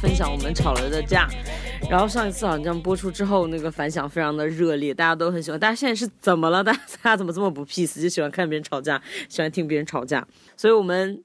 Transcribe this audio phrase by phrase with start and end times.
[0.00, 1.28] 分享我们吵了的架。
[1.90, 5.58] 然后上一次好像播出之后，那个反响非常的热烈，大家都很喜欢。
[5.58, 6.62] 大家现在是怎么了？
[6.62, 8.00] 大家大家怎么这么不 peace？
[8.00, 10.26] 就喜欢看别人吵架，喜欢听别人吵架。
[10.56, 11.22] 所以我们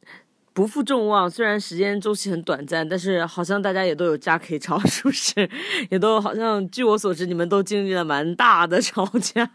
[0.54, 5.50] 不负众望，虽然时间周期很短暂，但是好像大家也都有架可以吵，是不是？
[5.90, 9.50] 也都好像据我所知，你们都经历了蛮大的吵架。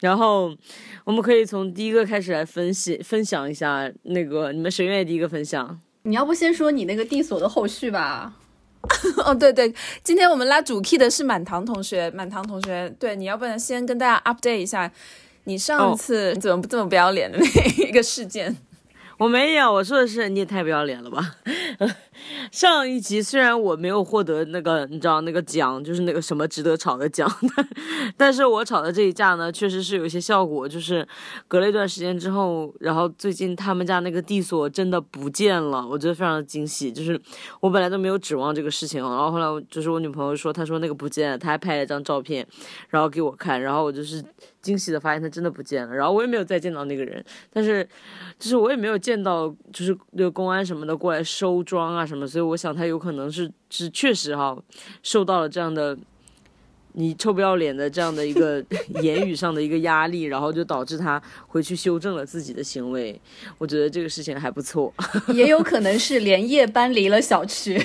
[0.00, 0.54] 然后
[1.04, 5.78] 我们可以从第一个开始来分析分享一下，那个你们谁愿意第一个分享？
[6.04, 8.32] 你要不先说你那个地锁的后续吧？
[9.24, 14.90] 哦，对对，今天我们拉主 key 的是满堂同学，满堂同学，对，你要不然先跟大家 update 一下，
[15.44, 18.56] 你上次怎么这么不要脸的那一个事件？
[19.18, 21.34] 我没有，我说的是你也太不要脸了吧。
[22.52, 27.30] 上一集虽然我没有获得那个你知道那个奖，就是那个什么值得吵的奖，
[28.16, 30.68] 但是我吵的这一架呢，确实是有一些效果。
[30.68, 31.06] 就是
[31.46, 36.92] 隔了一段时间之后，然后最近他们家那个地锁真的不见了，我觉得非常的惊喜。
[36.92, 37.20] 就是
[37.60, 42.46] 我本来都没有指望这个事情，然后后来就是我女朋友说，她说那个不见了，她还拍了一张照片，
[42.88, 44.22] 然后给我看，然后我就是
[44.60, 45.94] 惊喜的发现他真的不见了。
[45.94, 47.88] 然后我也没有再见到那个人，但是
[48.38, 52.42] 就是我也没有见到就是那个公安什么的过来收装啊什么，所以。
[52.48, 54.56] 我想他有可能是是确实哈，
[55.02, 55.94] 受到了这样的
[56.94, 58.64] 你臭不要脸的这样的一个
[59.02, 63.20] 言语上的一个压力，然后就导致他回去修正了自己的行为。
[63.58, 64.92] 我觉得这个事情还不错，
[65.34, 67.78] 也有可能是连夜搬离了小区，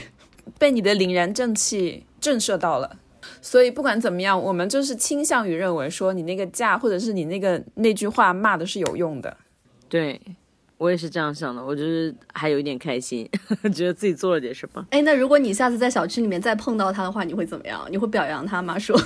[0.57, 2.97] 被你的凛然正气震慑到了。
[3.41, 9.35] 所以不管怎么样，我们就是倾向于认为说你那个架或者是你那个那句话骂的是有用的，
[9.89, 10.19] 对。
[10.83, 13.29] 我也是这样想的，我就是还有一点开心，
[13.73, 14.85] 觉得自己做了点什么。
[14.89, 17.87] 哎，那如果你下次在小区里面再碰到他的话，你会怎么样？
[17.89, 18.77] 你会表扬他吗？
[18.79, 18.99] 说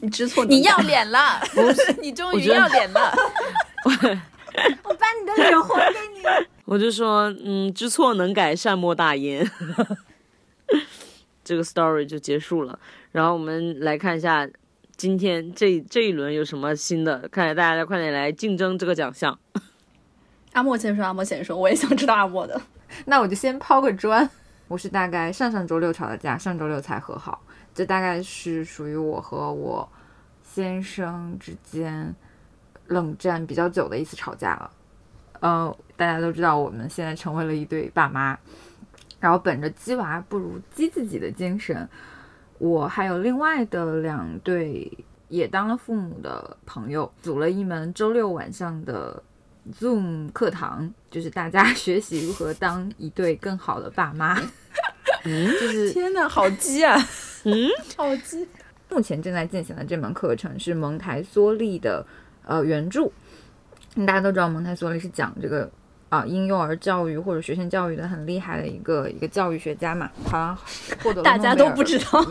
[0.00, 1.40] 你知错， 你要脸了，
[2.02, 3.14] 你终于要脸了，
[4.82, 6.24] 我把你的脸还给你。
[6.64, 9.48] 我就说，嗯，知错能改，善莫大焉。
[11.44, 12.76] 这个 story 就结束了。
[13.12, 14.48] 然后我们来看一下
[14.96, 19.38] 今天这这一轮有什么新的，看来大家快点来竞争这个奖项。
[20.52, 22.60] 阿莫先生，阿莫先生，我也想知道阿莫的。
[23.06, 24.28] 那我就先抛个砖。
[24.66, 27.40] 我是大概上上周六吵的架，上周六才和好。
[27.72, 29.88] 这大概是属于我和我
[30.42, 32.12] 先生之间
[32.88, 34.70] 冷战比较久的一次吵架了。
[35.38, 38.36] 呃，大家都知道，我们现在成为了一对爸妈。
[39.20, 41.88] 然后本着鸡娃不如鸡自己的精神，
[42.58, 44.92] 我还有另外的两对
[45.28, 49.22] 也当了父母的朋友，组了一门周六晚上的。
[49.80, 54.40] Zoom 课堂就是大家 学习如何当一对更好的爸妈。
[55.24, 56.96] 嗯，就是天哪，好鸡啊！
[57.44, 58.46] 嗯，好鸡。
[58.88, 62.04] 目前正在进行的这门课程是蒙台梭利的
[62.44, 63.08] 呃原著。
[64.06, 65.70] 大家都知道蒙台梭利是讲这个
[66.08, 70.10] 啊婴幼儿教育或者学前教育的很厉害的一个一个教育学家嘛。
[70.24, 70.58] 好像
[71.02, 72.24] 获得大家都不知道。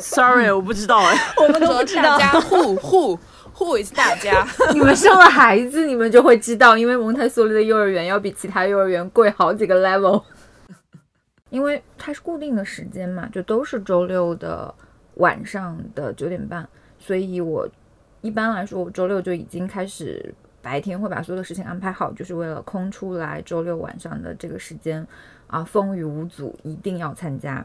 [0.00, 1.16] Sorry，我不知道哎。
[1.36, 2.18] 我们都不知道。
[2.40, 3.18] 互互。
[3.58, 4.46] Who is 大家？
[4.72, 10.22] 你们生了孩子，你们就会知道，因为蒙台梭利的幼儿园要比其他幼儿园贵好几个 level。
[11.50, 14.72] 因为它是固定的时间嘛，就都是周六的
[15.14, 16.68] 晚上的九点半，
[17.00, 17.68] 所以我
[18.20, 20.32] 一般来说，我周六就已经开始
[20.62, 25.04] 白天会把所有的事情安排好，就是为了空出来周六晚上的这个时间
[25.48, 27.64] 啊，风雨无阻，一定要参加。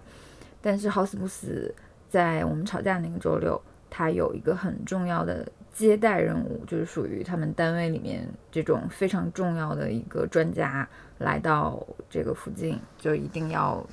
[0.59, 1.75] 但是好死不死，
[2.09, 5.45] 在我们吵架那个周六，他有一个很重要的。
[5.73, 13.83] 接待任务就是属于他们单位里面这种非常重要的一个专家来到这个附近，就一定要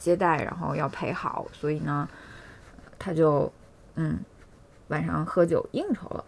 [0.00, 2.08] 接待，然后要陪好，所以呢，
[2.98, 3.50] 他就
[3.94, 4.18] 嗯
[4.88, 6.24] 晚上喝酒应酬了。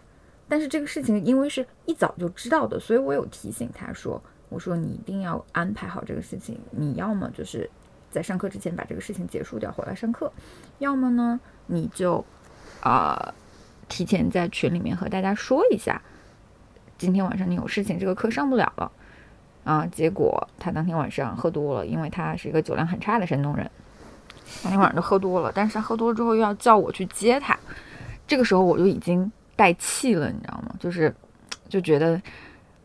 [0.47, 7.69] 但是这个事情因为是一早就知道的，所以我有提醒他说：“我说你一定要安排好这个事情，你要么就是
[8.09, 10.31] 在上课之前把这个事情结束掉回来上课，
[10.79, 11.37] 要么呢
[11.67, 12.23] 你就
[12.79, 13.33] 啊。”
[13.91, 16.01] 提前在群里面和大家说一下，
[16.97, 18.89] 今天晚上你有事情，这个课上不了了
[19.65, 19.85] 啊。
[19.85, 23.69] 结果他当天晚上喝多了，因为他是一个酒量很差的山东人，
[24.63, 25.51] 当天晚上就喝多了。
[25.53, 27.59] 但是他喝多了之后又要叫我去接他，
[28.25, 30.73] 这个时候我就已经带气了，你知道吗？
[30.79, 31.13] 就是
[31.67, 32.19] 就觉得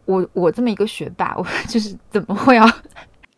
[0.07, 2.69] 我我这么一个学霸，我 就是怎么会要？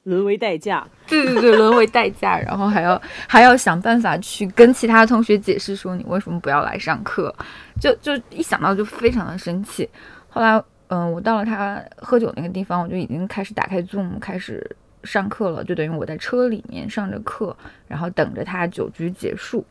[0.09, 7.35] 沦为代驾，对对对，沦为代驾， 然后还要还要想办法去跟其他同学解释说你为什么不要来上课，
[7.81, 9.89] 就就一想到就非常的生气。
[10.29, 17.55] 后来，嗯，我到了他喝酒那个地方，我就已经开始打开 Zoom 开始上课了，就等于我在车里面上着课，
[17.87, 19.65] 然后等着他酒局结束。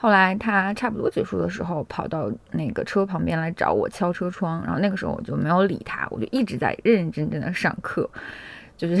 [0.00, 8.08] 后来他差不多结束的时候，跑到那个车旁边来找我敲车窗，然后那个时候我就没有理他，我就一直在认认真真的上课。
[8.76, 8.96] 就是，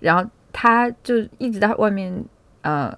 [0.00, 2.24] 然后他就一直在外面
[2.62, 2.96] 呃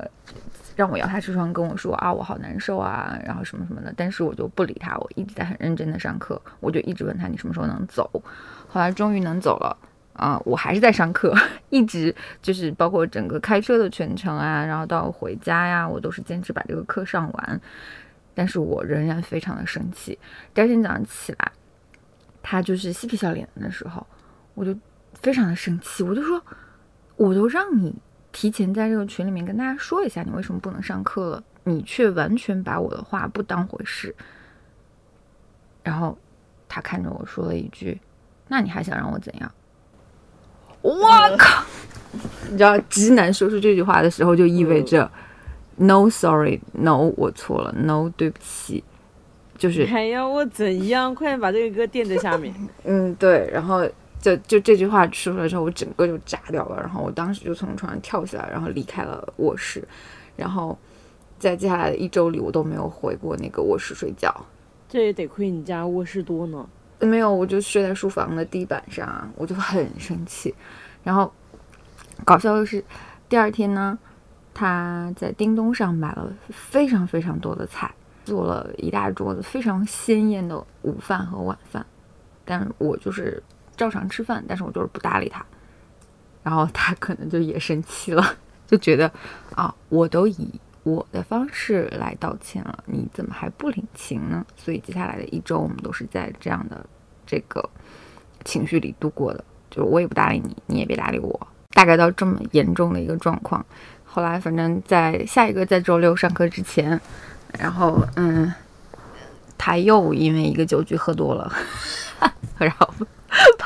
[0.76, 8.10] 让我摇他车窗，跟我说啊我好难受啊，然后什么什么的，但是我就不理他，我一直在很认真的上课，我就一直问他你什么时候能走，
[8.68, 9.76] 后来终于能走了。
[10.14, 11.32] 啊、我还是在上课，
[11.70, 17.60] 一直就是包括整个开车的全程啊，然后到回家呀，我都是坚持把这个课上完。
[18.34, 20.18] 但是我仍然非常的生气。
[20.52, 21.52] 第二天早上起来，
[22.42, 24.04] 他就是嬉皮笑脸的时候，
[24.54, 24.76] 我就
[25.14, 26.44] 非常的生气，我就说，
[27.18, 27.94] 我都让你
[28.32, 34.14] 提前在这个群里面跟大家说一下，你为什么不能上课了，你却完全把我的话不当回事。
[35.82, 36.16] 然后
[36.68, 38.00] 他看着我说了一句
[38.48, 39.50] ：“那你还想让我怎样？”
[40.80, 40.96] 我
[41.36, 41.64] 靠！
[42.50, 45.10] 你知道，直男说出这句话的时候，就意味着
[45.76, 48.84] “no sorry”，“no 我错了，“no 对不起”，
[49.58, 51.12] 就是还要我怎样？
[51.12, 52.54] 快点把这个歌垫在下面。
[52.84, 53.84] 嗯，对，然后
[54.20, 59.86] 就就这句话说出来之后，我整个就炸掉了，然后我当时就从床上跳下来，然后离开了卧室，
[60.36, 60.76] 然后
[61.38, 64.34] 在接下来的一周里，我都没有回过那个卧室睡觉。
[64.88, 66.68] 这也得亏你家卧室多呢。
[67.00, 70.52] 没有，我就睡在书房的地板上，我就很生气。
[71.04, 71.32] 然后
[72.24, 72.82] 搞笑的是，
[73.28, 73.96] 第二天呢，
[74.52, 77.94] 他在叮咚上买了非常非常多的菜，
[78.24, 81.86] 做了一大桌子非常鲜艳的午饭和晚饭。
[82.44, 83.40] 但是我就是
[83.78, 85.42] 照常吃饭，但是我就是不搭理他。
[86.42, 88.36] 然后他可能就也生气了，
[88.66, 89.10] 就觉得
[89.54, 90.48] 啊，我都以
[90.82, 94.44] 我的方式来道歉了，你怎么还不领情呢？
[94.56, 96.84] 所以接下来的一周，我们都是在这样的
[97.26, 97.68] 这个
[98.44, 103.64] 情绪里度过的，就是我也不搭理你，你也别搭理我，大概到这么严重的一个状况。
[104.06, 106.98] 后来反正在下一个在周六上课之前，
[107.58, 108.50] 然后嗯，
[109.58, 111.52] 他又因为一个酒局喝多了，
[112.56, 112.88] 然后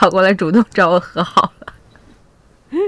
[0.02, 1.72] 跑过来主动找我和好了，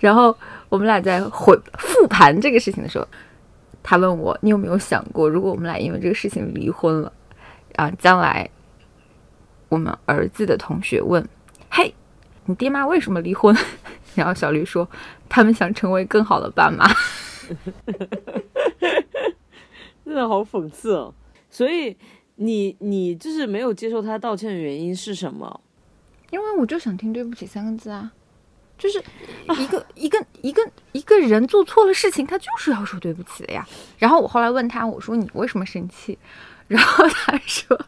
[0.00, 0.36] 然后。
[0.70, 3.06] 我们俩在回复盘这个事情的时候，
[3.80, 7.12] 他问我：“你有没有想过，如果我们俩因为这个事情离婚了，
[7.76, 8.50] 啊，将来
[9.68, 11.24] 我们儿子的同学问，
[11.70, 11.94] 嘿，
[12.46, 13.56] 你爹妈为什么离婚？”
[14.16, 14.88] 然后小绿说
[15.30, 16.84] ：“他们想成为更好的爸妈。
[20.04, 21.14] 真的好讽刺哦。
[21.48, 21.96] 所以
[22.34, 25.60] 你你就是没有接受他道歉的原因是什么？”
[26.34, 28.10] 因为我就想听“对不起”三个字啊。
[28.76, 29.00] 就是
[29.56, 33.64] 一个、一个一个一个人做错了事情，他就是要说对不起的呀。
[33.98, 36.18] 然后我后来问他，我说你为什么生气？
[36.66, 37.78] 然后他说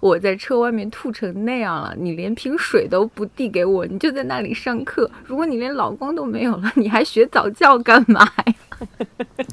[0.00, 5.10] 我在车外面吐成那样了，你连瓶水都不递给我，你就在那里上课。
[5.26, 8.54] 如果你连老公都没有了，你还学早教干嘛呀？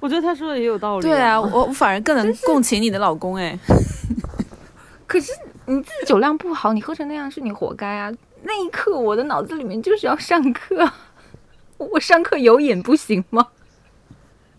[0.00, 1.06] 我觉得他说的也有道理。
[1.06, 3.56] 对啊，我我反而更能共情你的老公哎。
[5.06, 5.30] 可是
[5.70, 8.12] 你自己酒量不好，你喝成那样是你活该啊。
[8.42, 10.90] 那一刻，我的脑子里面就是要上课，
[11.78, 13.46] 我上课有瘾不行吗？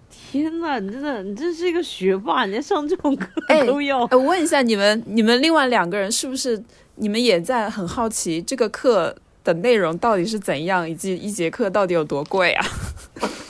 [0.10, 3.28] 天呐，你真的，你真是一个学霸，你连上这种课
[3.68, 4.06] 都要。
[4.06, 6.64] 哎，我问一下你们，你们另外两个人是不是
[6.96, 9.14] 你们也在很好奇这个课
[9.44, 12.66] 的内容到底是怎样，以及一节课到底有多贵啊？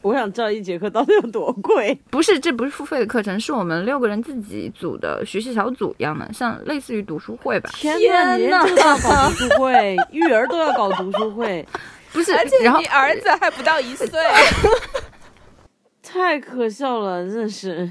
[0.00, 1.98] 我想知道一节课到底有多贵。
[2.10, 7.70] 不是，这不是付费的课程，是我们六个人自己组的学习小组一样的，像类似于读书会吧。
[7.74, 11.66] 天哪，你这个都要搞读书会，育儿都要搞读书会，
[12.12, 12.34] 不是？
[12.34, 14.08] 而且然后你儿子还不到一岁，
[16.02, 17.90] 太可笑了，真的是。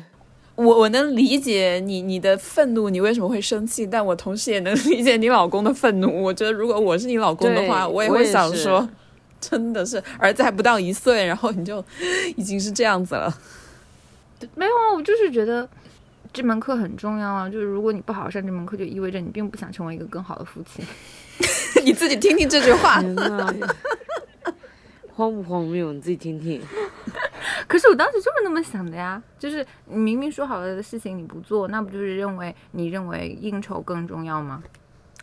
[0.56, 3.86] 我我能理解你你的愤怒，你为什么会生气？
[3.86, 6.24] 但我同时也能理解你老公的愤怒。
[6.24, 8.90] 我觉得如果我是你老公的话，我也会想说，
[9.40, 11.84] 真的是儿子还不到一岁，然后你就
[12.36, 13.34] 已经是这样子了。
[14.56, 15.68] 没有啊，我就是觉得
[16.32, 17.50] 这门课很重要啊。
[17.50, 20.86] 就是如果你不好好上这门课，就意味着你并不想成为一个更好的父亲。
[21.84, 23.02] 你自己听听这句话，
[25.14, 25.94] 荒不荒谬？
[25.94, 26.62] 你自己听听。
[27.68, 34.62] 可是我当时就是那么想的呀，就是你明明说好了的事情你不做，那不就是认为你认为应酬更重要吗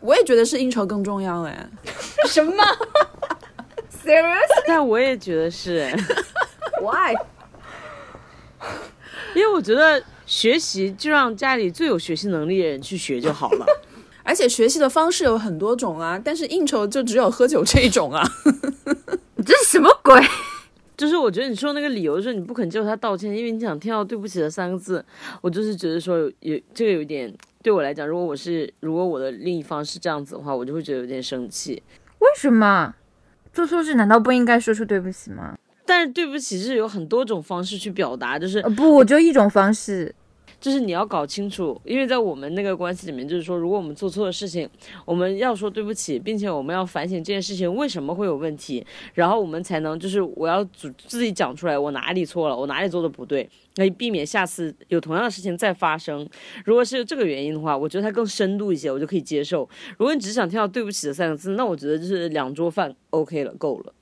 [0.01, 1.69] 我也觉得是应酬更重要哎。
[2.29, 2.53] 什么
[4.05, 4.63] ？Serious?
[4.69, 5.89] 但我也觉得是
[6.81, 7.15] ，Why?
[9.35, 13.67] 因为我觉得学习就让家里最有学习能力的人去学就好了。
[14.23, 18.23] 而且学习的方式有很多种啊，但是应酬就只有喝酒这一种啊。
[19.37, 20.19] 你 这是什么鬼？
[20.97, 25.05] 就是我觉得你说那个理由是你不肯接受他道歉，因为你想听到“对不起”的三个字。
[25.43, 27.31] 我就是觉得说有有这个有点
[27.63, 31.83] 对我来讲，如果我是如果我的另一方是这样子的话，我就会觉得有点生气。
[32.21, 32.95] 为什么
[33.55, 35.57] 做错事难道不应该说出对不起吗？
[35.87, 40.15] 但是对不起是有很多种方式去表达，就是呃，不，我就一种方式。
[40.61, 44.67] 就是你要搞清楚，因为在我们那个关系里面，就是说，如果我们做错了事情，
[45.05, 48.83] 我们要说对不起，并且我们要反省这件事情为什么会有问题，
[49.13, 56.29] 然后我们才能就是我要主自己讲出来，我哪里错了，我哪里做的不对，可以避免下次有同样的事情再发生。
[56.65, 59.69] 如果是这个原因的话，我觉得它更深度一些，我就可以接受。
[59.99, 63.93] 如果你只想听到对不起的三个字，那我觉得就是两桌饭 OK 了，够了。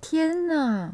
[0.00, 0.92] 天呐，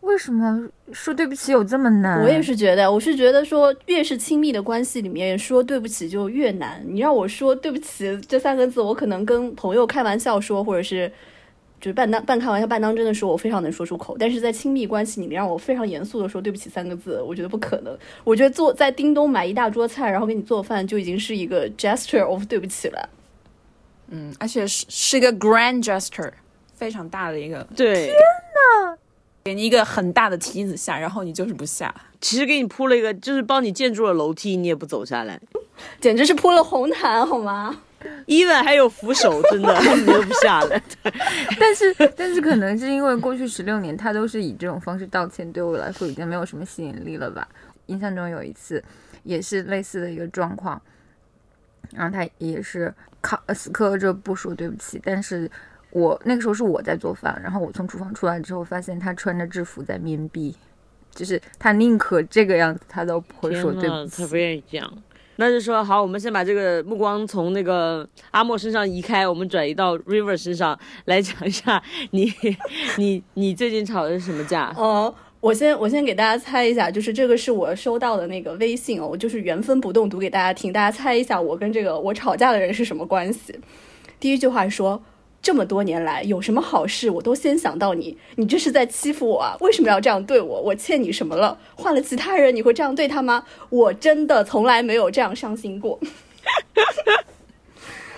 [0.00, 2.22] 为什么说对不起有这么难？
[2.22, 6.82] 我也是觉得，我是觉得说，越是亲密的关系里面，说对不起就越难。
[6.86, 11.10] 你让我说对不起这三个字，我可能跟朋友开玩笑说，或者是
[11.80, 14.16] 就是半当半开玩笑半当真的时候，我非常能说出口。
[14.18, 17.96] 但是在亲密关系里面，让我非常严肃的说对不起三个字，我觉得不可能。
[18.24, 23.08] 我觉得做在叮咚买一大桌菜，然后给你做饭，就已经是一个 gesture of 对不起了。
[24.08, 26.32] 嗯，而且是是一个 grand gesture，
[26.74, 28.12] 非常大的一个，对，
[29.44, 31.94] 给你一个很大的梯子下，然后你就是不下。
[32.20, 35.40] 其实给你铺了一个，就是帮你建筑了楼梯，你也不走下来。
[36.00, 37.82] 简直是铺了红毯，好吗？
[38.26, 40.82] Even 还有扶手，真的 你都不下来。
[41.58, 47.46] 但是，但是可能是因为过去十六年他都是以这种方式道歉，对我来说已经没有什么吸引力了吧。
[47.86, 48.82] 印象中有一次
[49.22, 50.80] 也是类似的一个状况，
[51.92, 55.50] 然后他也是靠呃死磕着不说对不起，但是
[55.90, 60.54] 我那个时候是我在做饭，然后我从厨房出来之后，发现他穿着制服在面壁，
[61.10, 64.22] 就是他宁可这个样子，他都不会说对不起。
[64.22, 64.92] 他不愿意这样。
[65.36, 72.32] 那就说好，我们先把这个目光从那个阿莫身上移开，我们转移到 River 身上来讲一下你
[72.96, 74.74] 你你最近吵的是什么架？
[74.76, 83.58] 哦，我先我先给大家猜一下，就是这个是我收到的那个微信哦，我就是原封不动读给大家听，大家猜一下我跟这个我吵架的人是什么关系？
[84.18, 85.02] 第一句话说。
[85.46, 89.56] 这么多年来，有什么好事我都先想到你，你这是在欺负我啊？
[89.60, 90.60] 为什么要这样对我？
[90.60, 91.56] 我欠你什么了？
[91.76, 93.44] 换了其他人，你会这样对他吗？
[93.70, 96.00] 我真的从来没有这样伤心过。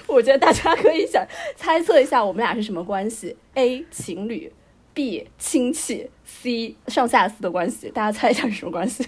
[0.06, 1.22] 我觉得大家可以想
[1.54, 4.50] 猜测一下我们俩是什么关系：A 情侣
[4.94, 7.90] ，B 亲戚，C 上下司的关系。
[7.90, 9.06] 大家猜一下是什么关系？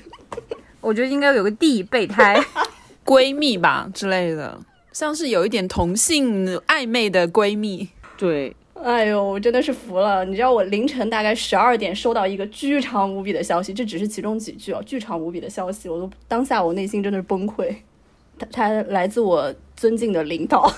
[0.82, 2.38] 我觉得应该有个 D 备胎，
[3.02, 4.60] 闺蜜吧之类的，
[4.92, 7.88] 像是有一点同性暧昧的闺蜜。
[8.20, 10.22] 对，哎呦，我真的是服了！
[10.26, 17.74] 你知道我凌晨大概十二点收到一个巨长无比的消息，这只是其中几句哦，巨长无比的消息，我都当下我内心真的是崩溃。
[18.38, 20.70] 他他来自我尊敬的领导，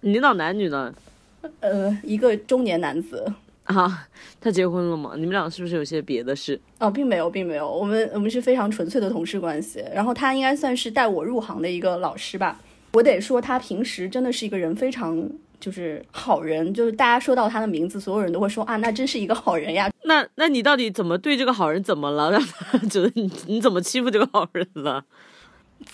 [0.00, 0.92] 你领导男女呢？
[1.60, 3.32] 呃，一个中年男子。
[3.62, 4.08] 啊，
[4.40, 5.12] 他结婚了吗？
[5.14, 6.60] 你们俩是不是有些别的事？
[6.80, 9.84] 哦，并没有，并没有，我们我们是非常纯粹的同事关系。
[9.94, 12.60] 然后他应该算是带我入行的一个老师吧。
[12.92, 15.28] 我得说，他平时真的是一个人非常
[15.60, 19.90] 就是好人，就是大家说到他的名字，所有人都会说啊，那真是一个好人呀。
[20.04, 25.04] 那那你到底怎么对这个好人怎么了，让他觉得你 你怎么欺负这个好人了？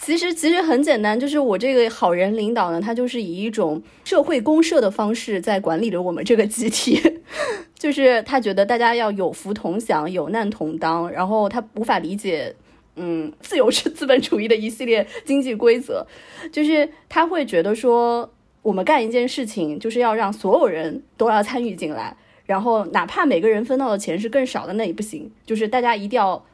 [0.00, 6.98] 其实其实很简单，就是我这个好人领导呢，他就是以一种社会公社的方式在管理着我们这个集体，
[7.78, 12.54] 就是他觉得大家要有福同享，有难同当，然后他无法理解。
[12.96, 16.06] 嗯，自由是资本主义的一系列经济规则，
[16.52, 18.32] 就是他会觉得说，
[18.64, 26.44] 我们干一件事情就是要让所有人都要参与进来，然后哪怕每个人分到的钱是更少的，那也不行，就是大家一定要。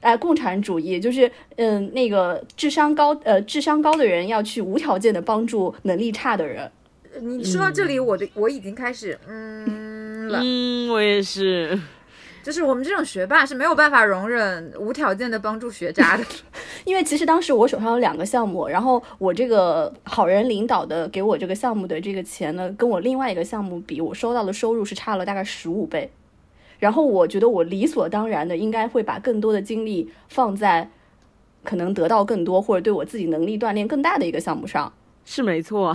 [0.00, 6.70] 哎，共产主义就是，嗯，那个智商高，呃，智商高的人要去无条件的帮助能力差的人。
[7.20, 11.76] 你说到这里，我的我已经开始嗯了，嗯，我也是。
[12.42, 16.24] 就是我们这种学霸是没有办法容忍无条件的帮助学渣的，
[16.84, 26.10] 因为其实当时我手上有两个项目，然后我这个好人领导的给我这个项目的这个钱呢，跟我另外一个项目比，我收到的收入是差了大概十五倍。
[26.78, 30.88] 然后我觉得我理所当然的应该会把更多的精力放在
[31.64, 34.92] 可能得到更多或者对我自己能力锻炼更大的一个项目上，
[35.24, 35.94] 是没错。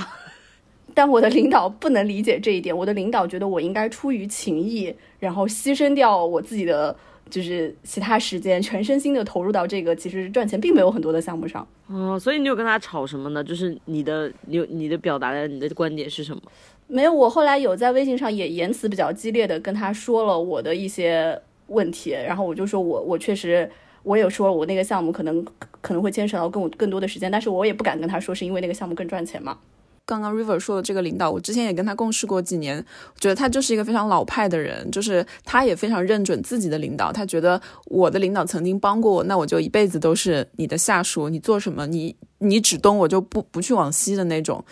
[0.93, 6.95] 但我的领导不能理解这一点，我的领导觉得我应该出于情谊，然后牺牲掉我自己的
[7.29, 11.67] 就是其他时间，全身心的投入到这个其实赚钱并没有很多的项目上。
[11.87, 13.43] 哦，所以你有跟他吵什么呢？
[13.43, 16.41] 就是你的你有你的表达的你的观点是什么？
[16.87, 23.67] 没有，我后来有在微信上也言辞比较激烈的跟他说了我的一些问题，然后我就说我我确实
[24.03, 25.43] 我有说我那个项目可能
[25.81, 29.57] 可能会牵扯到更更多的时间，但是我也不敢跟他说是因为那个项目更赚钱嘛。
[30.05, 32.83] 刚刚 River 说的这个领导，我之前也跟他共事过几年，
[33.19, 44.63] 觉得他就是一个非常老派的人，就是他也非常认准自己的领导，他觉得我的领导曾经帮过我，那我就一辈子都是你的下属，你做什么，你你指东我就不不去往西的那种，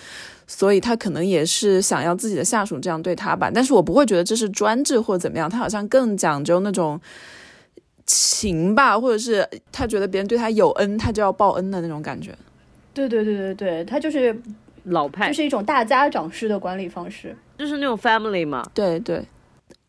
[0.48, 7.00] 所以他可能也是想要自己的下属这样对他吧，但是我不会觉得这是专制或怎么样，他好像更讲究那种。
[8.08, 12.36] 情吧，或者是他觉得别人对他有恩，他就要报恩的那种感觉。
[12.94, 14.36] 对对对对对，他就是
[14.84, 17.36] 老派就是一种大家长式的管理方式。
[17.58, 18.64] 就是那种 family 嘛。
[18.74, 19.24] 对对，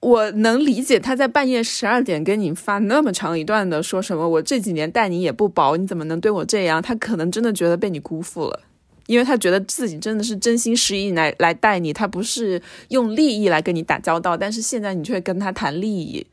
[0.01, 6.83] 我能理解他在半夜十二点跟你发那么长一段的说什么，我这几年待你也不薄，你怎么能对我这样？
[6.83, 8.61] 他可能真的觉得被你辜负了。
[9.07, 16.25] 因为他觉得自己真的是真心实意来来待你，他不是用利益来跟你打交道，但是现在你却跟他谈利益，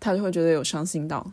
[0.00, 1.24] 他就会觉得有伤心到。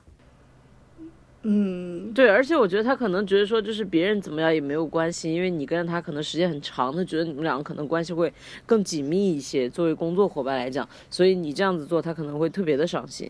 [1.46, 8.32] 嗯，对，而且我觉得他可能觉得说，就是别人怎么样也没有关系，因为你跟着他可能时间很长，他觉得你们两个可能关系会
[8.66, 9.70] 更紧密一些。
[9.70, 13.30] 作为工作伙伴来讲，所以你这样子做，他可能会特别的伤心。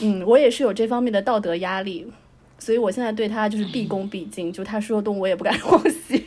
[0.00, 2.10] 嗯，我也是有这方面的道德压力，
[2.58, 6.22] 所以我现在对他就是毕恭毕敬，就他说东我也不敢往西。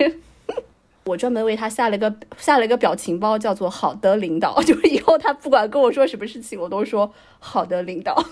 [1.06, 8.24] 我专门为他下了一个下了一个表情包，叫做“好的领导”，就是以后他不管跟我说什么事情，我都说“好的领导”。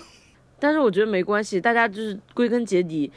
[0.62, 3.10] 但是我觉得没关系，大家就是归根结底，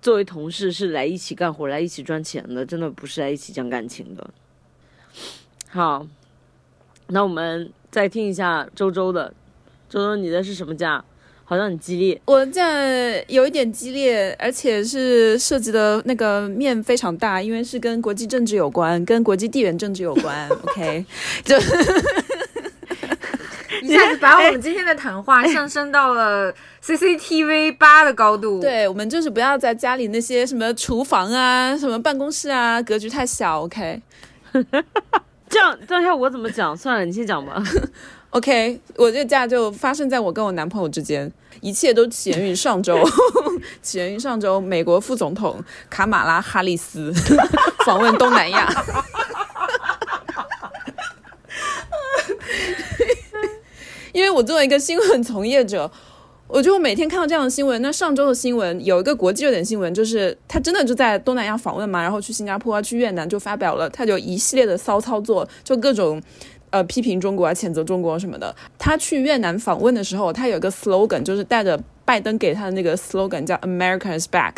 [0.00, 4.30] 作为同事是来一起干活、来一起赚钱的，真的不是来一起讲感情的。
[5.68, 6.06] 好，
[7.08, 9.34] 那我们再听一下周周的，
[9.88, 11.04] 周周你的是什么价？
[11.46, 12.18] 好像很激烈。
[12.24, 20.48] 我这有一点激烈，而且是涉及的那个面非常大，因为是跟国际政治有关，跟国际地缘政治有关。
[20.48, 21.04] OK，
[21.44, 21.54] 就
[23.86, 26.50] 一下子把我们今天的谈话上升到了
[26.82, 28.58] CCTV 八的高度。
[28.62, 33.60] 对我们就是不要在家里那些什么厨房啊、什么办公室啊，格局太小。
[33.64, 34.00] OK。
[35.50, 36.74] 这样，这样要我怎么讲？
[36.74, 37.62] 算了，你先讲吧。
[38.30, 42.98] OK，我这个假就发生在我跟我男朋友之间，一切都起源于上周，
[43.82, 47.12] 起源于上周美国副总统卡马拉哈里斯
[47.84, 48.66] 访问东南亚。
[54.14, 55.90] 因为我作为一个新闻从业者，
[56.48, 57.82] 我就每天看到这样的新闻。
[57.82, 66.22] 那上周的新闻有一个国际热点新闻，就是他真的就在东南亚访问嘛，然后去新加坡啊、去越南就发表了，他就一系列的骚操作，就各种。
[66.70, 68.52] 呃，批评中国啊，谴责中国什么的。
[68.76, 74.54] 他去越南访问的时候，他有个 slogan，就是带着拜登给他的那个 slogan，叫 “America is back”，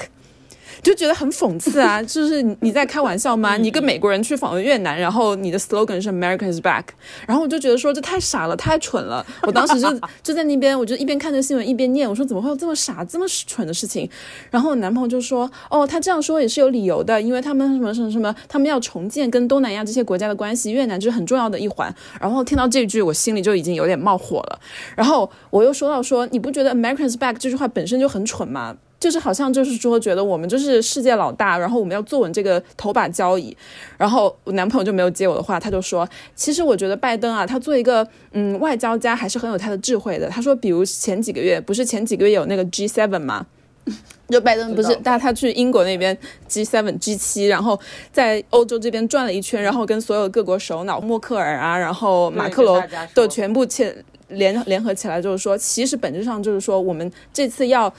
[0.83, 2.03] 就觉得很讽刺啊！
[2.05, 3.57] 就是你你在开玩笑吗？
[3.57, 6.85] 你一个美国人去访问越南，然后你的 slogan 是 “America is back”，
[7.27, 9.25] 然后我就觉得说这太傻了，太蠢了。
[9.43, 9.89] 我当时就
[10.23, 14.09] 就在那边，我就一边看着新闻一边念，我说怎么会有这么傻、这么蠢的事情？
[14.51, 24.59] 然后我男朋友就说：“哦，他这样说也是有理由的，因为他们什么什么什么，他们要重建跟东南亚这些国家的关系，越南就是很重要的一环。”然后听到这句，我心里就已经有点冒火了。
[24.95, 28.77] 然后我又说到说，你不觉得 “Americans back” 这句话本身就很蠢吗？
[28.99, 33.55] 就是好像就是说，觉得我们就是世界老大，然后我们要坐稳这个头把交椅。
[33.99, 40.29] 然后我男朋友就没有接我的话，他就说，其实我觉得拜登啊，他做一个嗯外交家还是很有他的智慧的。
[40.29, 43.47] 他说，比如前几个月不是前几个月有那个 G7 吗？
[44.29, 46.17] 就拜登不是，带他去英国那边
[46.49, 47.79] G7、G7，然后
[48.11, 52.83] 在欧洲这边转了一圈，然后跟所有各国首脑默克尔啊，然后马克龙
[53.15, 53.95] 都全部签
[54.29, 57.93] 联联合起来，就是说，其实本质上就是说，我们这次要。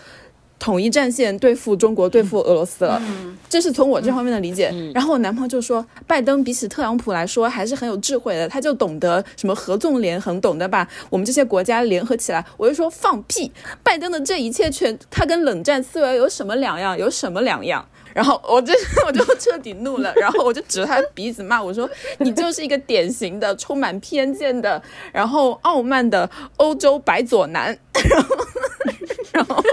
[0.59, 3.01] 统一战线对付中国，对付俄罗斯了，
[3.47, 4.73] 这是从我这方面的理解。
[4.93, 12.43] 然后我男朋友就说，拜登比起特朗普来说还是很有智慧的，他就懂得什么合纵连横，懂得把我们这些国家联合起来。
[12.57, 13.51] 我就说放屁，
[13.83, 16.97] 拜登的这一切全他跟冷战思维有什么两样？
[16.97, 17.87] 有什么两样？
[18.13, 18.73] 然后我这
[19.05, 24.81] 我就彻底怒了， 然后我就指着他的鼻子骂我说：“你就是一个典型的充满偏见的，
[25.13, 27.77] 然后傲慢的欧洲白左男。
[28.09, 28.35] ”然后，
[29.31, 29.63] 然后。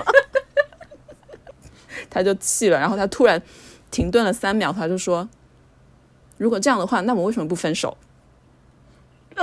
[2.15, 3.43] 他就气了，然后他突然
[3.91, 5.29] 停顿了三秒，他就说
[6.39, 7.97] ：“如果这样的话，那我为什么不分手？”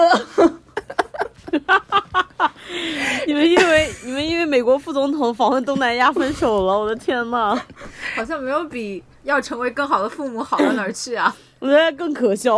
[3.28, 7.62] 你们因为你们因为美国副总统访问东南亚分手了，我的天呐，
[8.16, 11.36] 好像没有比要成为更好的父母好到哪儿去啊！
[11.60, 12.56] 我觉得更可笑。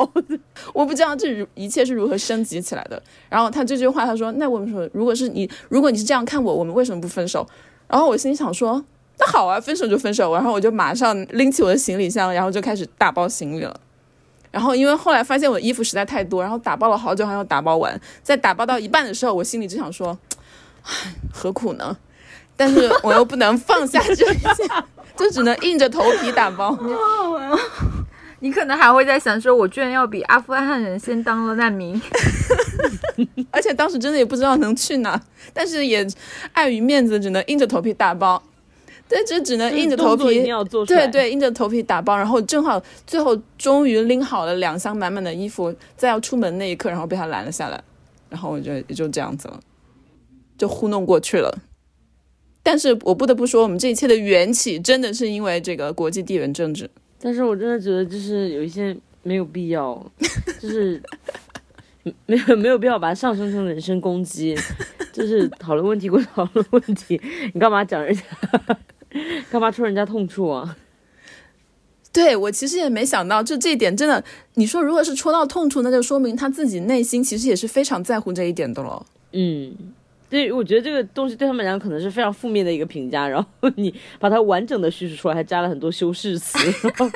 [0.74, 3.02] 我不知道这一切是如何升级起来的。
[3.30, 4.88] 然后他这句话，他说：“那为什么？
[4.94, 7.48] 如果是你，如果你是这样看我，我们为什么不分手？”
[7.90, 8.86] 然后我心里想说。
[9.20, 10.34] 那好啊，分手就分手。
[10.34, 13.80] 然后我就马上拎起我的行李箱，然后就开始打包行李了。
[14.52, 18.00] 然后因为后来发现我的衣服实在太多，然后打包了好久还要打包完。
[18.22, 20.18] 在打包到一半的时候，我心里只想说
[20.86, 20.92] ：“唉，
[21.32, 21.98] 何苦呢？”
[22.56, 24.64] 但是我又不能放下这一切，
[25.18, 26.78] 就只能硬着头皮打包。
[28.42, 32.00] 你可能还会在想说，我居然要比阿富汗人先当了难民，
[33.50, 35.20] 而且当时真的也不知道能去哪，
[35.52, 36.06] 但是也
[36.52, 38.44] 碍于面子，只能硬着头皮打包。
[39.10, 40.44] 对，就只能硬着头皮，
[40.88, 42.18] 对对，硬着头皮打包。
[42.18, 47.84] 然后正好最后终于拎好了两箱满满的衣服，在要出门那一刻，然后被他拦了下来。
[48.30, 49.60] 然后我就也就这样子了，
[50.58, 51.56] 就糊弄过去了。
[52.64, 56.90] 但是我不得不说，我们这一切的缘起真的是因为这个国际地缘政治。
[57.20, 60.04] 但是我真的觉得就是有一些没有必要，
[60.60, 61.00] 就是
[62.26, 64.58] 没有没有必要把它上升成人身攻击，
[65.12, 67.22] 就是讨论问题归讨论问题，
[67.54, 68.24] 你干嘛讲人家，
[69.52, 70.78] 干嘛戳人家痛处啊？
[72.12, 74.24] 对我其实也没想到，就这一点真的，
[74.54, 79.04] 你说如果是戳到痛处，那就说明他自己内心其实也是非常在乎这一点的了。
[79.32, 79.76] 嗯，
[80.30, 87.10] 对，我觉得这个东西对他们来讲可能是非常负面的一个评价，然后你把它完整的叙述出来，还加了很多修饰词， 然后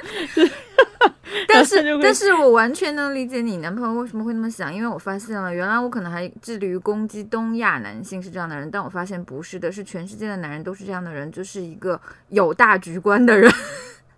[1.47, 13.51] 但是但是我完全能理解你男朋友为什么会那么想，因为我发现了，原来我可能还致力于攻击东亚男性是这样的人，但我发现不是的，是全世界的男人都是这样的人，就是一个有大局观的人，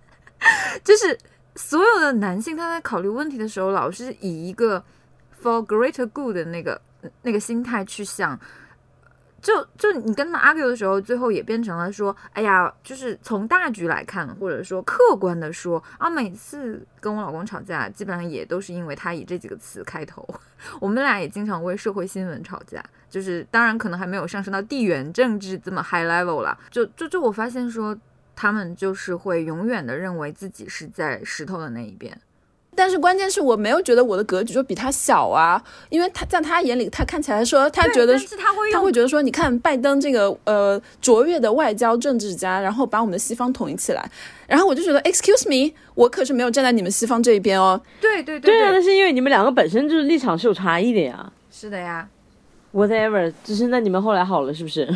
[0.83, 1.17] 就是
[1.55, 4.83] 所有的男性他在考虑问题的时候，老是以一个
[5.41, 6.79] for greater good 的那个
[7.23, 8.39] 那个心态去想。
[9.41, 20.27] 就就你跟他们 argue 的时候，最后也变成了说，哎呀，就是从大局来看，或者说客观的说啊，每次跟我老公吵架，基本上也都是因为他以这几个词开头。
[20.79, 26.57] 我们俩也经常为社会新闻吵架，就是当然可能还没有上升到地缘政治这么 high level 啦。
[26.69, 27.97] 就就就我发现说，
[28.35, 32.19] 他们就是会永远的认为自己是在石头的那一边。
[32.79, 44.09] 但是关键是我没有觉得我的格局就比他小啊，因为他在他眼里，他看起来说他觉得他会他会觉得说，你看拜登这个呃卓越的外交政治家，然后把我们的西方统一起来，
[44.47, 47.81] 然后我就觉得，excuse me，我可是没有站在你们西方这一边哦。
[47.99, 51.29] 对对对啊，对，那是因为你们两个本身就是立场是有差异的呀。
[51.51, 52.07] 是的呀。
[52.73, 54.87] Whatever，只是那你们后来好了是不是？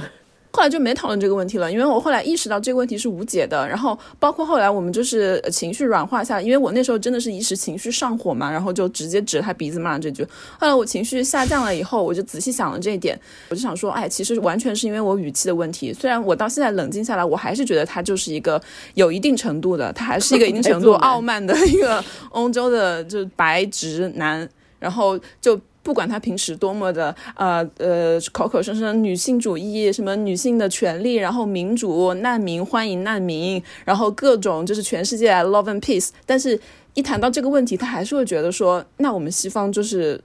[0.55, 3.67] 后来就没讨论这个问题了，因为我后来意识到这个问题是无解的。
[3.67, 10.23] 然后包括后来我们就是呃情绪软化下来，因为我那时候真的是一时情绪上火嘛，然后就直接指着他鼻子骂这句。
[10.59, 15.91] 后来我情绪下降了以后，我就仔细想了这一点，我就想说，哎，其实完全是因为我语气的问题。
[15.91, 18.61] 虽然我到现在冷静下来，我还是觉得他就是一个
[18.93, 25.59] 有一定程度的，他还是一个一定程度 傲慢的一个欧洲的就是白直男，然后就。
[25.83, 36.59] 不管他平时多么的呃呃口口声声女性主义，什么女性的权利，然后民主、难民欢迎难民，然后各种就是全世界 love and peace，但是
[36.93, 40.19] 一谈到这个问题，他还是会觉得说，那我们西方就是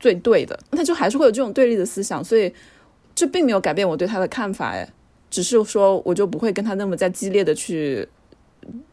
[0.00, 2.52] 最对的，他就还是会有这种对立的思想，所以
[3.14, 4.88] 这并没有改变我对他的看法，哎，
[5.30, 8.08] 只是说我就不会跟他那么再激烈的去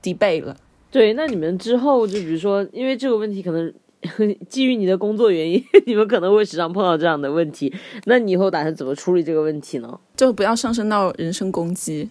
[0.04, 0.56] debate 了。
[0.92, 3.74] 对，那你们之后就比如说，因为这个问题可能
[4.50, 7.74] 基于你的工作原因， 你们可能会时常碰到这样的问题。
[8.06, 10.00] 那你以后打算怎么处理这个问题呢？
[10.16, 12.10] 就不要上升到人身攻击，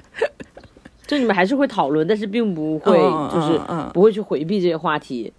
[1.06, 3.60] 就你们还是会讨论，但是并不会嗯就是
[3.92, 5.32] 不会去回避这些话题。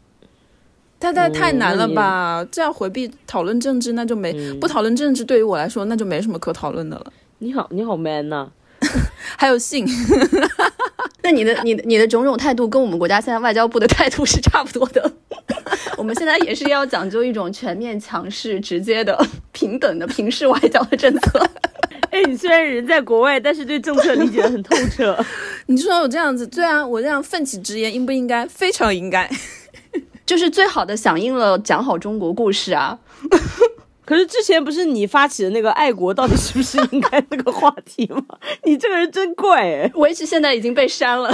[0.99, 2.45] 太太嗯太难了吧？
[2.51, 7.12] 这样回避讨论政治，那就没、嗯不讨论政治，对于我来说那就没什么可讨论的了。
[7.39, 8.51] 你好，你好 man 呐、
[9.36, 9.84] 还有性，
[11.23, 15.12] 那你的、你的、你的种种态度跟我们国家现在外交部的态度是差不多的。
[15.97, 19.17] 我们现在也是要讲究一种全面、强势、直接的、
[19.51, 21.49] 平等的平视外交的政策。
[22.12, 25.17] 哎，你虽然人在国外，但是对政策理解的很透彻。
[25.67, 28.45] 你说我这样子，对啊，我这样奋起直言，应不应该？
[28.47, 29.30] 非常应该。
[30.25, 32.97] 就是最好的响应了讲好中国故事啊！
[34.06, 38.23] 可是之前不是你发起的那个爱国到底是不是应该那个话题吗？
[38.63, 39.91] 你这个人真怪哎！
[39.95, 41.34] 维持现在已经被删了。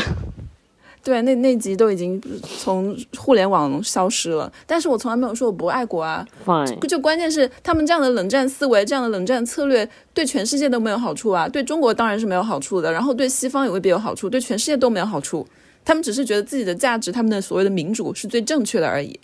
[1.08, 2.22] 对，那那集都已经
[2.60, 6.28] 从互联网消失了，但是我从来没有说我不爱国啊。
[6.46, 11.48] Fine，就关键是他们这样的冷战思维，这样的冷战策略，对全世界都没有好处啊。
[11.48, 15.48] 对中国当然是没有好处的，然后对西方也未必有好处，对全世界都没有好处。
[15.86, 19.18] 他们只是觉得自己的价值，他们的所谓的民主是最正确的而已，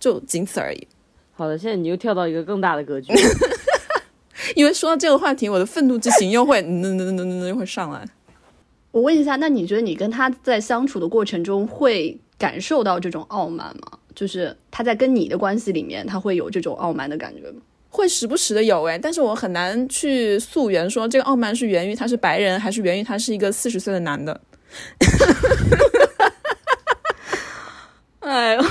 [0.00, 0.88] 就仅此而已。
[1.34, 3.12] 好的，现在你又跳到一个更大的格局。
[4.56, 8.02] 因为说到这个话题，我的愤怒之情又会嗯嗯嗯嗯嗯又会上来。
[8.96, 13.98] 我问一下，那你觉得你跟他在相处的过程中会感受到这种傲慢吗？
[14.14, 17.60] 就是他在跟你的关系里面，他会有这种傲慢的感觉吗？
[17.90, 24.40] 会时不时的有哎，但是我很难去溯源说这个傲慢是源于他是白人，还是源于他是一个四十岁的男的。
[28.20, 28.64] 哎呦，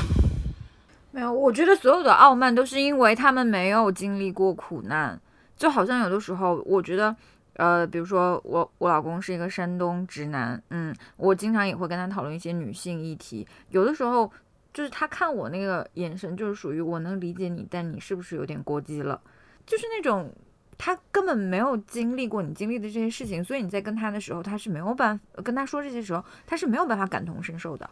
[1.14, 5.20] 没有，我觉得所有的傲慢都是因为他们没有经历过苦难，
[5.56, 7.16] 就好像有的时候，我觉得，
[7.56, 14.32] 呃，比如说我我老公是一个山东直男，嗯，我经常也会跟他讨论一些女性议题，有的时候
[14.74, 19.22] 就是他看我那个眼神，就是属于我能理解你，但你是不是有点过激了？
[19.66, 20.34] 就是那种
[20.78, 27.90] 他根本没有经历过你经历的这些事情，所以你在跟他的时候，他是没有办法跟他说这些时候，他是没有办法感同身受的。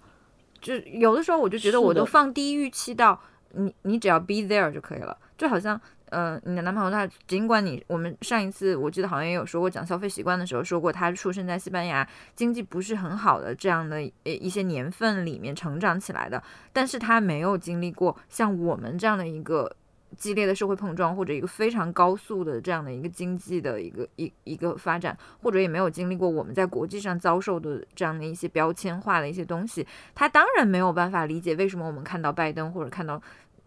[0.60, 3.19] 就有的时候我就觉得我都放低预期到
[3.52, 5.80] 你，你只要 be there 就可以了，就好像
[6.13, 19.76] 呃，你的男朋友他尽管你我们上一次我记得好像也有说过讲消费习惯的时候说过，他出生在西班牙经济不是很好的这样的呃一些年份里面成长起来的，但是他没有经历过像我们这样的一个。
[20.15, 33.19] 激烈的社会碰撞，或者一个非常高速的这样的一个经济的一个一一个发展，或者也没有经历过我们在国际上遭受的这样的一些标签化的一些东西，他当然没有办法理解为什么我们看到拜登或者看到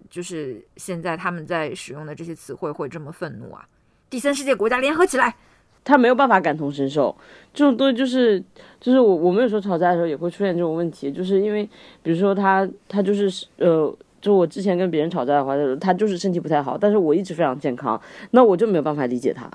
[0.08, 3.66] 就是现在他们在使用的这些词汇会这么愤怒啊！
[4.08, 5.36] 第三世界国家联合起来，
[5.84, 7.16] 他没有办法感同身受，
[7.52, 8.42] 这种东西就是
[8.80, 11.68] 就是我我们有时候吵架的时候也会出现这种问题，就是因为
[12.02, 13.96] 比如说他他就是呃。
[14.18, 18.00] 就我之前跟别人吵架的话，他就是身体不太好，但是我一直非常健康，
[18.32, 19.48] 那我就没有办法理解他。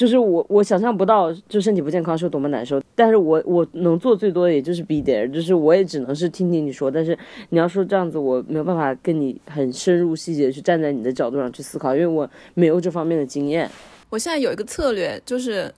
[0.00, 2.80] 就是我我想象不到，就身体不健康是多么难受。
[2.94, 6.90] 但是我我能做最多的也就是 be there，就是我也只能是听听你说。
[6.90, 7.14] 但是
[7.50, 13.70] 你要说这样子，我没有办法跟你很深入细节去站在你的角度上去思考，因为我没有这方面的经验。
[14.08, 15.70] 我现在有一个策略，就是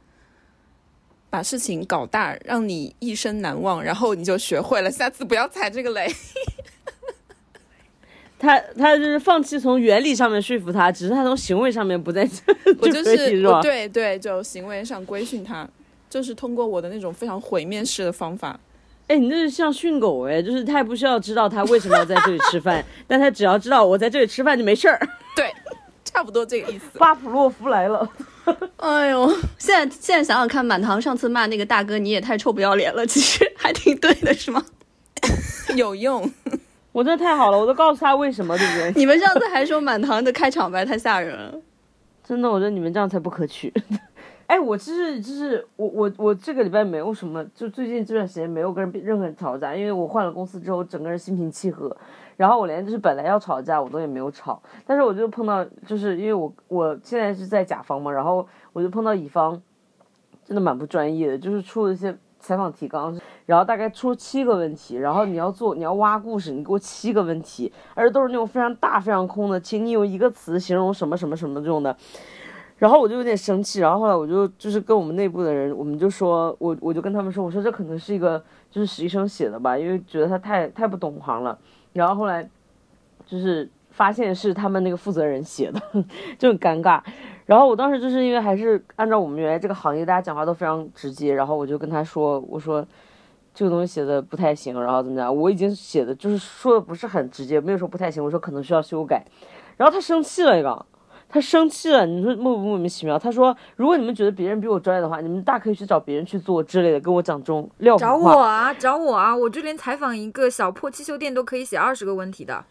[1.29, 6.07] 把事情搞大，让你一生难忘，然后你就学会了，下次不要踩这个雷。
[8.43, 12.43] 他他就是放弃从原理上面说服他，只是他从行为上面不在这，
[12.81, 15.67] 我就是对对，就行为上规训他，
[16.11, 18.59] 就是通过我的那种非常毁灭式的方法。
[19.07, 24.99] 哎，你这是像训狗哎，就是他也不需要知道他为什么要在这里吃饭， 但他只要知道我在这里吃饭就没事儿。
[25.37, 25.53] 对，
[26.05, 26.99] 差不多这个意思。
[26.99, 28.09] 巴甫洛夫来了。
[28.79, 34.65] 哎呦，现在现在想想看，满堂上次骂那个大哥，你也太臭不要脸了，其实还挺对的，是吗？
[35.77, 36.29] 有用。
[36.93, 38.93] 我真的太好了，我都告诉他为什么，对不对？
[39.01, 41.55] 你们上次还说满堂的开场白太吓人了，
[42.23, 43.73] 真的，我觉得你们这样才不可取。
[44.47, 51.97] 哎，我其实就是我我我这个礼拜没有什么，就最近这段时间没有跟任何人吵架，因为我换了公司之后，整个人心平气和，
[52.37, 59.63] 然后我连就是本来要吵架我都也没有吵，但是我就碰到，就是因为我我现在是在甲方嘛，然后我就碰到乙方，
[60.45, 62.15] 真的蛮不专业的，就是出了一些。
[62.43, 71.97] 采访提纲，然后大概出七个问题，然后你要做，你要挖故事，你给我七个问题，而且都是那种非常大、非常空的，请你用一个词形容什么什么什么这种的，
[72.79, 81.57] 然后我就有点生气，然后后来我就就是跟我们内部的人，我们就说，我我就跟他们说，我说这可能是一个就是实习生写的吧，因为觉得他太太不懂行了，
[81.93, 82.49] 然后后来
[83.25, 85.81] 就是发现是他们那个负责人写的，
[86.39, 87.01] 就很尴尬。
[87.47, 92.85] 然后我当时就是因为还是按照我们原来这个行业，大家讲话都非常直接，然后我就跟他说，我说
[93.53, 95.37] 这个东西写的不太行，然后怎么样？
[95.37, 99.25] 我已经写的就是说的不是很直接，没有说不太行，我说可能需要修改。
[99.77, 100.87] 然后他生气了，一个，
[101.29, 103.19] 他生气了，你说莫不莫名其妙？
[103.19, 112.65] 他说如果你们觉得别人比我专业的话，你们大可以去找别人去做之类的，跟我讲这种撂找我啊，找我啊，我就连采访一个小破汽修店都可以写二十个问题的。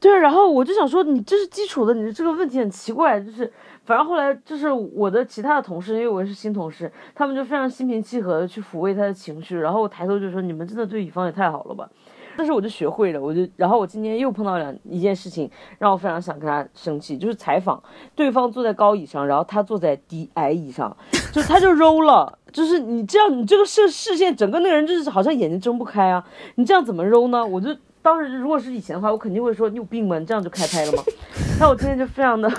[0.00, 3.52] 对，然后我就想说，你这是基础的，你的这个问题很奇怪，就是，
[3.84, 11.86] 反正后来就是我的其他的同事，因为我是新同事，他们就非常心平气和的去抚慰他的情绪，然后我抬头就说，你们真的对乙方也太好了吧，
[12.34, 17.82] 但是我就学会了，我就，然后我今天又碰到两一件事情，让我非常想跟他生气，就是采访
[18.14, 20.96] 对方坐在高椅上，然后他坐在低矮椅上，
[21.30, 27.44] 就他就揉了，就是你这样，你这个视视线整个那个人就是好像眼睛睁不开啊，你这样怎么揉呢？
[27.46, 27.76] 我就。
[28.02, 30.18] 当时如果是以前的话，我肯定会说你有病吧？
[30.18, 31.02] 你这样就开拍了吗？
[31.60, 32.50] 但我今天就非常的，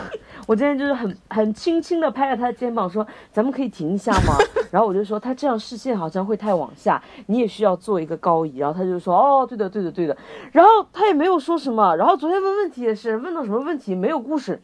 [0.51, 4.35] 我今天就是很很轻轻的拍了他的肩膀，说咱们可以停一下吗？
[4.69, 8.57] 然后我就说他这样视线好像会太往下，你也需要做一个高移。
[8.57, 10.17] 然后他就说哦，对的，对的，对的。
[10.51, 11.95] 然后他也没有说什么。
[11.95, 14.61] 然后昨天问问题也是问到什么问题没有故事。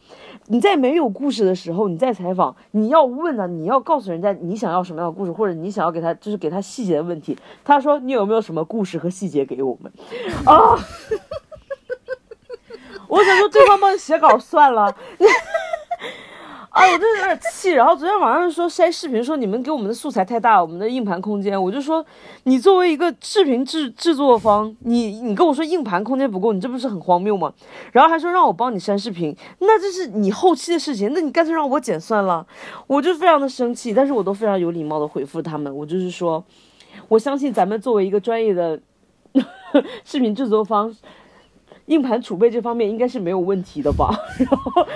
[0.48, 7.34] 你在没有故事的时候，你在采访，你要问的，你要告诉人家你想要什么样的故事，或者你想要给他就是给他细节的问题。
[7.64, 9.90] 他说你有没有什么故事和细节给我们？
[10.44, 10.76] 啊！
[13.08, 14.94] 我想说对方帮你写稿算了。
[16.70, 17.70] 啊，我真的有点气。
[17.70, 21.60] 然后昨天晚上说筛视频，说你们给我们的素材太大，我们的硬盘空间。
[21.60, 22.04] 我就说，
[22.44, 27.52] 你作为一个视频制制作方，你你跟我说硬盘空间不够，你这不是很荒谬吗？
[27.92, 32.46] 然后还说让我帮你删视频，那这是你后期的事情，那你干脆让我剪算了。
[32.86, 36.44] 我就非常的生气，但是我都非常有礼貌的回复他们，我就是说，
[37.08, 38.78] 我相信咱们作为一个专业的
[40.04, 40.94] 视频制作方。
[41.88, 44.08] 硬盘储备这方面应该是没有问题的吧？
[44.38, 44.86] 然后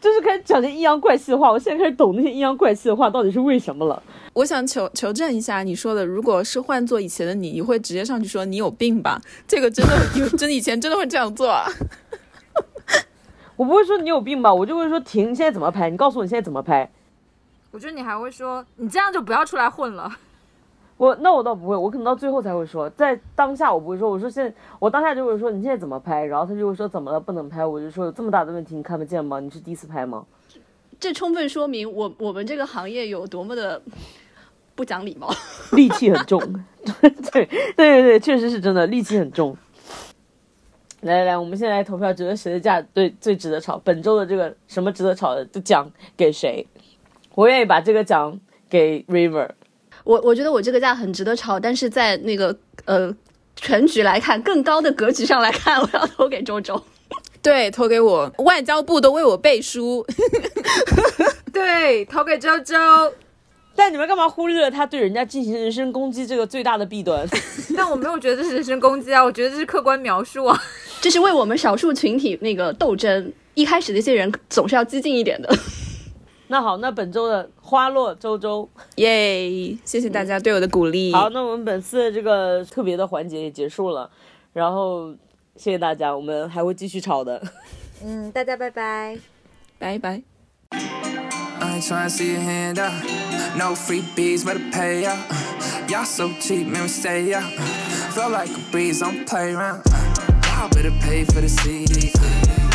[0.00, 4.02] 就是开始讲些阴阳怪气的话，我现在开始懂那些阴阳怪气的话到底是为什么了。
[4.32, 9.20] 我想求求证一下，你说的，如果是换做以前的你，你会直接上去说你有病吧？
[9.46, 11.48] 这个真的有，真的以前真的会这样做。
[11.48, 11.66] 啊
[13.56, 15.88] 我不会说你有病吧，我就会说停，现在怎么拍？
[15.90, 16.90] 你告诉我你现在怎么拍？
[17.72, 20.10] 我觉得你还会说你这样就不要出来混了。
[20.96, 24.10] 我那我倒不会，我可能到最后才会说，在当下我不会说。
[24.10, 29.38] 我说现在我当下就会说你现在怎么拍，然后他就会说怎么了不能拍，我就说有这么大的问题你看不见吗？
[29.38, 30.24] 你是第一次拍吗？
[30.98, 33.82] 这充分说明我我们这个行业有多么的
[34.74, 35.28] 不讲礼貌。
[35.72, 36.40] 戾气很重，
[37.00, 39.54] 对对对对，确实是真的，戾气很重。
[41.02, 43.76] 来来来，我们现在来投票，觉得谁的价最最值得炒？
[43.84, 46.66] 本周的这个什么值得炒的就奖给谁？
[47.34, 49.50] 我愿意把这个奖给 River。
[50.06, 53.12] 我我觉得我这个价很值得炒，但是在那个呃
[53.56, 56.80] 全局来看，更高的格局上来看， 我要投给周周。
[57.42, 60.06] 对，投给我，外交部都为我背书。
[61.52, 62.76] 对，投给周周。
[63.74, 67.28] 但你们干嘛忽略了他对人家进行人身攻击这个最大的弊端？
[67.76, 70.62] 但我没有觉得这是人身攻击啊，我觉得这是客观描述啊。
[71.00, 75.52] 这是为我们少数群体那个斗争，一开始那些人总是要激进一点的。
[76.48, 79.76] 那好，那本周的花落周周，耶！
[79.84, 81.12] 谢谢大家对我的鼓励。
[81.12, 84.08] 好，那我们本次的这个特别的环节也结束了，
[84.52, 85.10] 然后
[85.56, 87.42] 谢谢大家，我们还会继续吵的。
[88.04, 89.18] 嗯，大家拜拜，
[89.78, 90.22] 拜拜。
[90.70, 92.92] I ain't tryna see your hand out.
[93.56, 95.18] No freebies, better pay up.
[95.88, 97.42] Y'all so cheap, man, we stay up.
[98.12, 99.82] Feel like a breeze, don't play around.
[100.44, 102.12] Y'all better pay for the CD.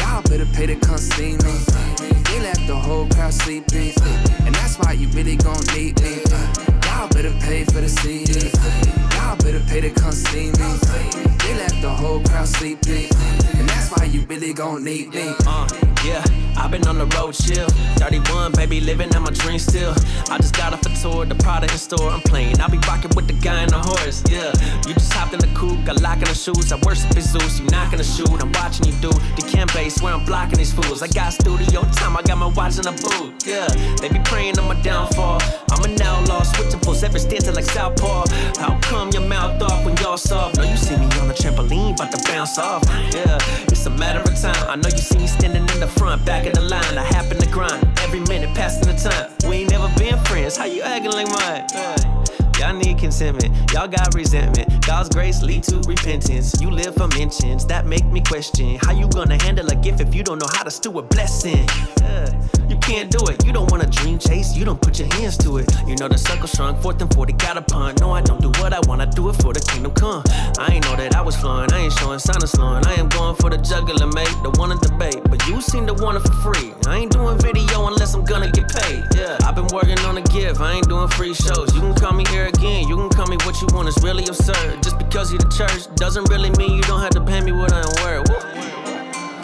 [0.02, 1.91] Y'all better pay to come see me.
[2.32, 3.92] They left the whole crowd sleeping.
[4.02, 6.22] Uh, and that's why you really gon' need me.
[6.32, 6.54] Uh.
[6.86, 8.50] Y'all better pay for the CD.
[8.56, 9.10] Uh.
[9.16, 11.41] Y'all better pay to come see me.
[11.52, 13.10] They left the whole crowd sleeping.
[13.56, 15.36] And that's why you really gon' need me.
[15.46, 15.68] Uh,
[16.06, 16.24] yeah,
[16.56, 17.68] I've been on the road chill.
[18.00, 19.94] 31, baby, living out my dream still.
[20.30, 22.10] I just got off a tour, the product in store.
[22.10, 22.62] I'm playing.
[22.62, 24.24] I'll be rocking with the guy in the horse.
[24.32, 24.54] Yeah,
[24.88, 26.72] you just hopped in the coupe, got lock in the shoes.
[26.72, 28.32] I worship at Zeus, you not gonna shoot.
[28.42, 31.04] I'm watching you do the cam base where I'm blocking these fools.
[31.04, 33.46] I got studio time, I got my watch in the booth.
[33.46, 33.68] Yeah,
[34.00, 35.42] they be praying on my downfall.
[35.72, 38.26] I'm an outlaw, switching full ever stances like Southpaw.
[38.58, 40.58] How come your mouth off when y'all soft?
[40.58, 42.84] No, you see me on the trampoline, about to bounce off.
[43.14, 44.70] Yeah, it's a matter of time.
[44.70, 46.98] I know you see me standing in the front, back of the line.
[46.98, 49.50] I happen to grind every minute, passing the time.
[49.50, 50.56] We ain't never been friends.
[50.56, 52.41] How you acting like mine?
[52.62, 54.86] Y'all need consentment, y'all got resentment.
[54.86, 56.62] God's grace lead to repentance.
[56.62, 60.14] You live for mentions that make me question how you gonna handle a gift if
[60.14, 61.68] you don't know how to steward blessing.
[62.02, 62.30] Yeah.
[62.70, 63.44] You can't do it.
[63.46, 64.56] You don't want a dream chase.
[64.56, 65.70] You don't put your hands to it.
[65.88, 66.82] You know the circle shrunk.
[66.82, 67.96] Fourth and forty got a pun.
[68.00, 69.02] No, I don't do what I want.
[69.02, 70.24] I do it for the kingdom come.
[70.58, 71.74] I ain't know that I was flowing.
[71.74, 72.86] I ain't showing sign of slowing.
[72.86, 74.36] I am going for the juggler, mate.
[74.44, 75.20] The one to debate.
[75.30, 76.74] But you seem to want it for free.
[76.88, 79.04] I ain't doing video unless I'm gonna get paid.
[79.16, 80.62] Yeah, I've been working on a gift.
[80.62, 81.76] I ain't doing free shows.
[81.76, 82.88] You call me here again.
[82.88, 83.88] You can call me what you want.
[83.88, 84.82] It's really absurd.
[84.82, 87.72] Just because you're the church doesn't really mean you don't have to pay me what
[87.72, 88.32] I am worth.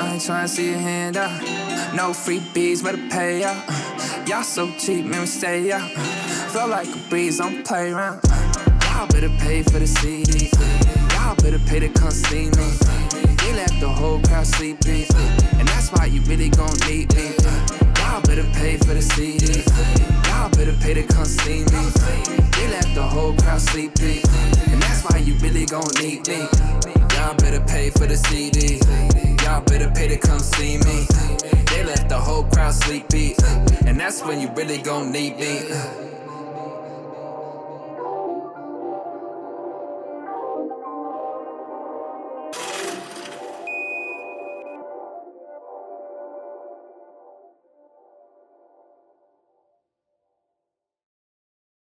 [0.01, 1.39] I ain't tryna see your hand out.
[1.93, 3.57] No freebies, better pay up.
[4.27, 5.87] Y'all so cheap, man, we stay up.
[6.51, 8.21] Feel like a breeze, don't play around.
[8.85, 10.49] Y'all better pay for the CD.
[11.13, 12.67] Y'all better pay to come see me.
[13.37, 15.05] They left the whole crowd sleeping.
[15.59, 17.36] And that's why you really gon' need me.
[18.27, 19.63] Better pay for the CD.
[20.27, 21.83] Y'all better pay to come see me.
[22.51, 24.21] They left the whole crowd sleepy.
[24.67, 26.45] And that's why you really gon' need me.
[27.15, 28.81] Y'all better pay for the CD.
[29.43, 31.07] Y'all better pay to come see me.
[31.71, 33.33] They left the whole crowd sleepy.
[33.85, 36.06] And that's when you really gon' need me.